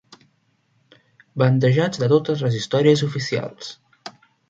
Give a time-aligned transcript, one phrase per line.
[1.43, 3.73] Bandejats de totes les històries oficials.